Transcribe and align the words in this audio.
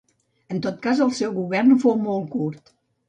En 0.53 0.61
tot 0.65 0.79
cas 0.87 1.03
el 1.05 1.13
seu 1.19 1.35
govern 1.35 1.77
fou 1.85 1.97
molt 2.07 2.29
curt. 2.37 2.75